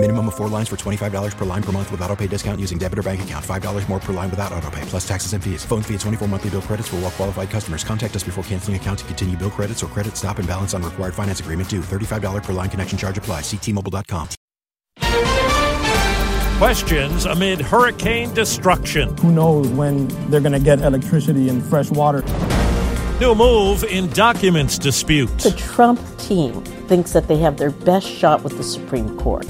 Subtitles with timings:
[0.00, 2.78] Minimum of four lines for $25 per line per month with auto pay discount using
[2.78, 3.44] debit or bank account.
[3.44, 5.64] $5 more per line without auto pay, plus taxes and fees.
[5.64, 7.82] Phone fee at 24 monthly bill credits for all well qualified customers.
[7.82, 10.84] Contact us before canceling account to continue bill credits or credit stop and balance on
[10.84, 11.80] required finance agreement due.
[11.80, 13.40] $35 per line connection charge apply.
[13.40, 14.28] Ctmobile.com.
[16.58, 19.16] Questions amid hurricane destruction.
[19.18, 22.22] Who knows when they're going to get electricity and fresh water?
[23.20, 25.36] New move in documents dispute.
[25.38, 29.44] The Trump team thinks that they have their best shot with the Supreme Court.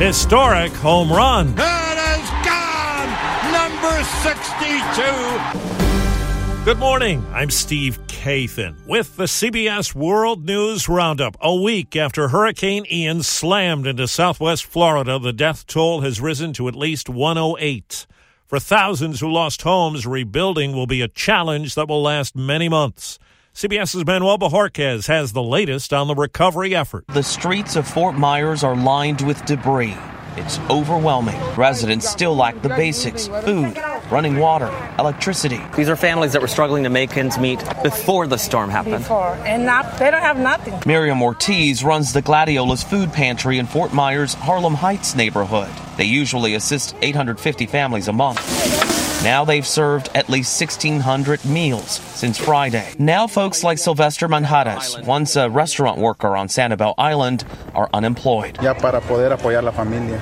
[0.00, 1.48] Historic home run.
[1.48, 3.10] It is gone!
[3.52, 6.64] Number 62.
[6.64, 7.22] Good morning.
[7.34, 11.36] I'm Steve Kathan with the CBS World News Roundup.
[11.42, 16.66] A week after Hurricane Ian slammed into southwest Florida, the death toll has risen to
[16.66, 18.06] at least 108.
[18.46, 23.18] For thousands who lost homes, rebuilding will be a challenge that will last many months.
[23.60, 27.04] CBS's Manuel Bojorquez has the latest on the recovery effort.
[27.08, 29.94] The streets of Fort Myers are lined with debris.
[30.36, 31.38] It's overwhelming.
[31.56, 33.76] Residents still lack the basics food,
[34.10, 35.60] running water, electricity.
[35.76, 39.04] These are families that were struggling to make ends meet before the storm happened.
[39.04, 40.80] Before, and not, they don't have nothing.
[40.86, 45.68] Miriam Ortiz runs the Gladiolus Food Pantry in Fort Myers' Harlem Heights neighborhood.
[45.98, 48.89] They usually assist 850 families a month.
[49.22, 52.94] Now they've served at least 1,600 meals since Friday.
[52.98, 58.58] Now folks like Sylvester Manjares, once a restaurant worker on Sanibel Island, are unemployed.
[58.62, 60.18] Ya para poder apoyar la familia.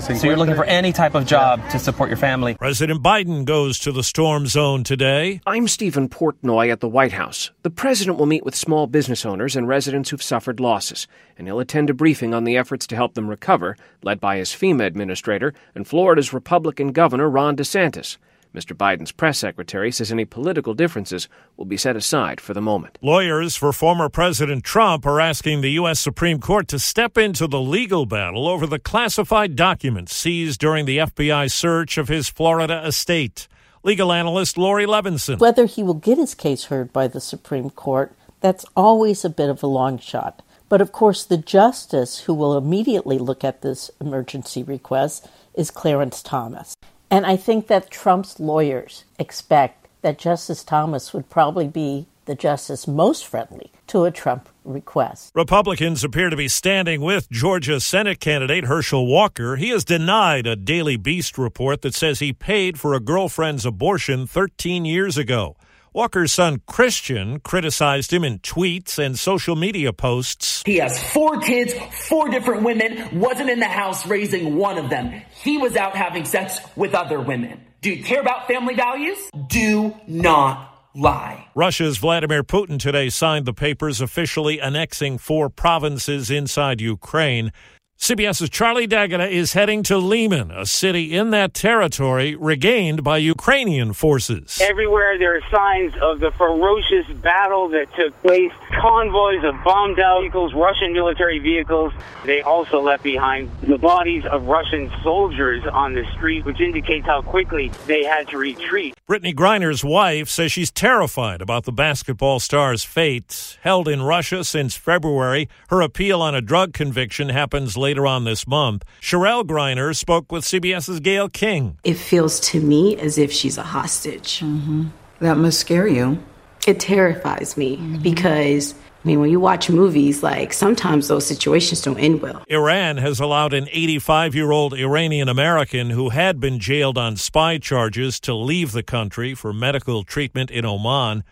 [0.00, 2.54] So you're looking for any type of job to support your family.
[2.54, 5.42] President Biden goes to the storm zone today.
[5.46, 7.50] I'm Stephen Portnoy at the White House.
[7.64, 11.60] The president will meet with small business owners and residents who've suffered losses, and he'll
[11.60, 15.52] attend a briefing on the efforts to help them recover, led by his FEMA administrator
[15.74, 18.16] and Florida's Republican Governor Ron DeSantis.
[18.54, 18.76] Mr.
[18.76, 22.98] Biden's press secretary says any political differences will be set aside for the moment.
[23.00, 25.98] Lawyers for former President Trump are asking the U.S.
[25.98, 30.98] Supreme Court to step into the legal battle over the classified documents seized during the
[30.98, 33.48] FBI search of his Florida estate.
[33.82, 35.40] Legal analyst Laurie Levenson.
[35.40, 39.48] Whether he will get his case heard by the Supreme Court, that's always a bit
[39.48, 40.42] of a long shot.
[40.68, 46.22] But of course, the justice who will immediately look at this emergency request is Clarence
[46.22, 46.74] Thomas.
[47.12, 52.88] And I think that Trump's lawyers expect that Justice Thomas would probably be the justice
[52.88, 55.30] most friendly to a Trump request.
[55.34, 59.56] Republicans appear to be standing with Georgia Senate candidate Herschel Walker.
[59.56, 64.26] He has denied a Daily Beast report that says he paid for a girlfriend's abortion
[64.26, 65.54] 13 years ago.
[65.94, 70.62] Walker's son Christian criticized him in tweets and social media posts.
[70.64, 71.74] He has four kids,
[72.08, 75.22] four different women, wasn't in the house raising one of them.
[75.42, 77.60] He was out having sex with other women.
[77.82, 79.18] Do you care about family values?
[79.48, 81.48] Do not lie.
[81.54, 87.52] Russia's Vladimir Putin today signed the papers officially annexing four provinces inside Ukraine.
[88.02, 93.92] CBS's Charlie D'Agata is heading to Lyman, a city in that territory regained by Ukrainian
[93.92, 94.58] forces.
[94.60, 98.50] Everywhere there are signs of the ferocious battle that took place.
[98.80, 101.92] Convoys of bombed out vehicles, Russian military vehicles.
[102.24, 107.22] They also left behind the bodies of Russian soldiers on the street, which indicates how
[107.22, 108.96] quickly they had to retreat.
[109.08, 113.58] Brittney Griner's wife says she's terrified about the basketball star's fate.
[113.62, 118.24] Held in Russia since February, her appeal on a drug conviction happens later later on
[118.24, 118.84] this month.
[119.02, 121.76] Cherelle Griner spoke with CBS's Gayle King.
[121.84, 124.40] It feels to me as if she's a hostage.
[124.40, 124.86] Mm-hmm.
[125.20, 126.18] That must scare you.
[126.66, 128.02] It terrifies me mm-hmm.
[128.02, 132.42] because I mean, when you watch movies, like sometimes those situations don't end well.
[132.48, 137.58] Iran has allowed an 85 year old Iranian American who had been jailed on spy
[137.58, 141.24] charges to leave the country for medical treatment in Oman.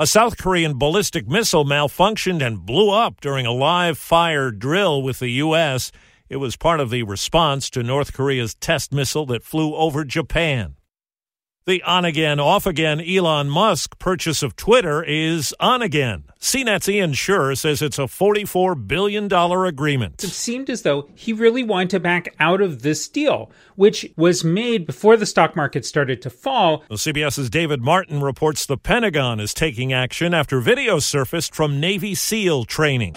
[0.00, 5.18] A South Korean ballistic missile malfunctioned and blew up during a live fire drill with
[5.18, 5.92] the U.S.
[6.28, 10.76] It was part of the response to North Korea's test missile that flew over Japan.
[11.68, 16.24] The on again, off again Elon Musk purchase of Twitter is on again.
[16.40, 20.24] CNET's Ian Sherr says it's a $44 billion agreement.
[20.24, 24.44] It seemed as though he really wanted to back out of this deal, which was
[24.44, 26.84] made before the stock market started to fall.
[26.88, 32.14] Well, CBS's David Martin reports the Pentagon is taking action after video surfaced from Navy
[32.14, 33.14] SEAL training.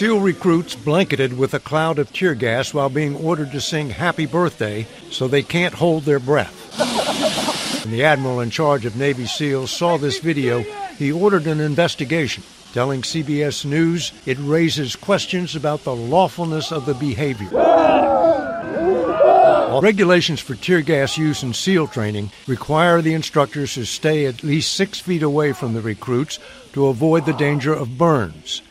[0.00, 4.24] SEAL recruits blanketed with a cloud of tear gas while being ordered to sing Happy
[4.24, 6.56] Birthday so they can't hold their breath.
[7.84, 10.60] When the admiral in charge of Navy SEALs saw this video,
[10.96, 12.42] he ordered an investigation.
[12.72, 17.50] telling CBS News it raises questions about the lawfulness of the behavior.
[19.82, 24.72] Regulations for tear gas use in SEAL training require the instructors to stay at least
[24.72, 26.38] six feet away from the recruits
[26.72, 28.62] to avoid the danger of burns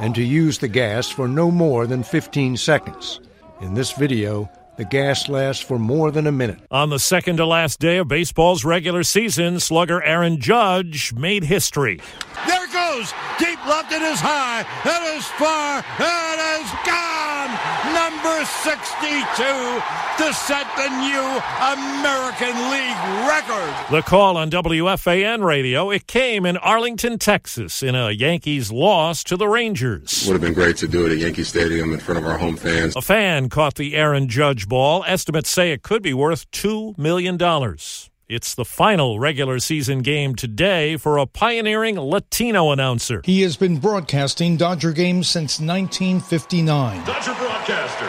[0.00, 3.20] and to use the gas for no more than 15 seconds.
[3.60, 6.58] In this video, the gas lasts for more than a minute.
[6.70, 12.00] On the second to last day of baseball's regular season, slugger Aaron Judge made history.
[12.46, 12.65] There it
[12.96, 13.12] goes.
[13.38, 13.92] Deep left.
[13.92, 14.60] It is high.
[14.84, 15.84] It is far.
[15.98, 17.52] It is gone.
[17.92, 21.26] Number 62 to set the new
[21.60, 23.74] American League record.
[23.90, 29.36] The call on WFAN radio, it came in Arlington, Texas, in a Yankees loss to
[29.36, 30.24] the Rangers.
[30.26, 32.56] Would have been great to do it at Yankee Stadium in front of our home
[32.56, 32.96] fans.
[32.96, 35.04] A fan caught the Aaron Judge ball.
[35.06, 37.36] Estimates say it could be worth $2 million.
[38.28, 43.20] It's the final regular season game today for a pioneering Latino announcer.
[43.24, 47.06] He has been broadcasting Dodger games since 1959.
[47.06, 48.08] Dodger broadcaster,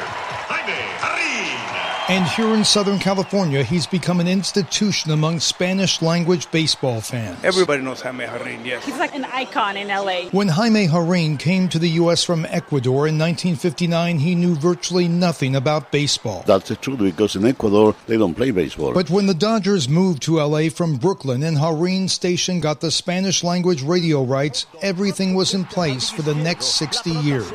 [0.50, 1.87] Jaime Jarrín.
[2.10, 7.38] And here in Southern California, he's become an institution among Spanish language baseball fans.
[7.44, 8.86] Everybody knows Jaime Jarrín, yes.
[8.86, 10.30] He's like an icon in LA.
[10.32, 12.24] When Jaime Jarrín came to the U.S.
[12.24, 16.46] from Ecuador in 1959, he knew virtually nothing about baseball.
[16.48, 18.94] That's the truth because in Ecuador, they don't play baseball.
[18.94, 20.70] But when the Dodgers moved to L.A.
[20.70, 26.10] from Brooklyn and Jarrín station got the Spanish language radio rights, everything was in place
[26.10, 27.52] for the next 60 years.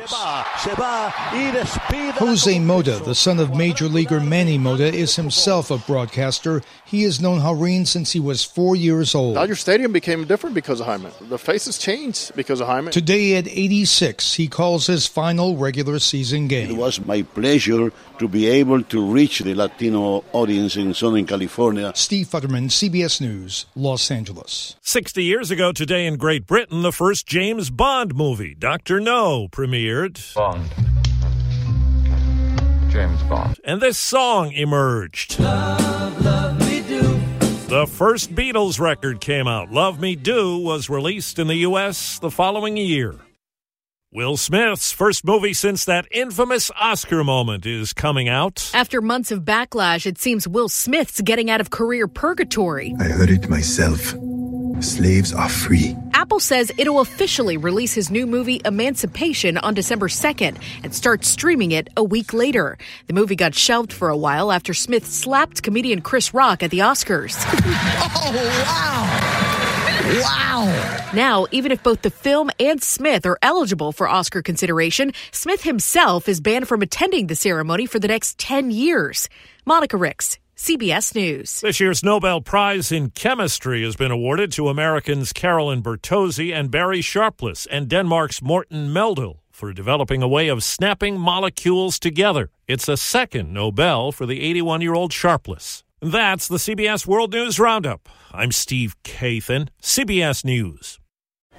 [2.19, 6.61] Jose Mota, the son of Major Leaguer Manny Mota, is himself a broadcaster.
[6.85, 9.35] He has known Jarrín since he was four years old.
[9.35, 11.09] Dodger Stadium became different because of Jaime.
[11.21, 12.91] The faces changed because of Jaime.
[12.91, 16.69] Today at 86, he calls his final regular season game.
[16.69, 21.93] It was my pleasure to be able to reach the Latino audience in Southern California.
[21.95, 24.75] Steve Futterman, CBS News, Los Angeles.
[24.81, 28.99] 60 years ago today in Great Britain, the first James Bond movie, Dr.
[28.99, 30.35] No, premiered.
[30.35, 30.69] Bond.
[32.93, 33.59] James Bond.
[33.65, 35.39] And this song emerged.
[35.39, 36.63] Love, love
[37.73, 39.71] the first Beatles record came out.
[39.71, 42.19] Love Me Do was released in the U.S.
[42.19, 43.15] the following year.
[44.11, 48.69] Will Smith's first movie since that infamous Oscar moment is coming out.
[48.75, 52.93] After months of backlash, it seems Will Smith's getting out of career purgatory.
[52.99, 54.13] I heard it myself.
[54.79, 55.97] Slaves are free.
[56.23, 61.73] Apple says it'll officially release his new movie Emancipation on December 2nd and start streaming
[61.73, 62.77] it a week later.
[63.07, 66.79] The movie got shelved for a while after Smith slapped comedian Chris Rock at the
[66.79, 67.35] Oscars.
[68.15, 68.31] oh,
[68.63, 69.33] wow.
[70.21, 71.11] Wow.
[71.13, 76.29] Now, even if both the film and Smith are eligible for Oscar consideration, Smith himself
[76.29, 79.27] is banned from attending the ceremony for the next 10 years.
[79.65, 81.59] Monica Ricks, CBS News.
[81.59, 87.01] This year's Nobel Prize in Chemistry has been awarded to Americans Carolyn Bertozzi and Barry
[87.01, 92.49] Sharpless and Denmark's Morten Meldal for developing a way of snapping molecules together.
[92.65, 95.83] It's a second Nobel for the 81 year old Sharpless.
[95.99, 98.07] That's the CBS World News Roundup.
[98.31, 100.97] I'm Steve Kathan, CBS News.